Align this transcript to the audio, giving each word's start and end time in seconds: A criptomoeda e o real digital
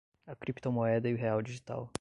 A 0.25 0.35
criptomoeda 0.35 1.07
e 1.09 1.13
o 1.13 1.17
real 1.17 1.43
digital 1.43 1.87